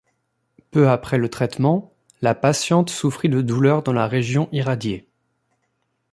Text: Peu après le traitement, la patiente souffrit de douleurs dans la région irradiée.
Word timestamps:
Peu 0.71 0.89
après 0.89 1.19
le 1.19 1.29
traitement, 1.29 1.93
la 2.23 2.33
patiente 2.33 2.89
souffrit 2.89 3.29
de 3.29 3.41
douleurs 3.43 3.83
dans 3.83 3.93
la 3.93 4.07
région 4.07 4.49
irradiée. 4.51 5.07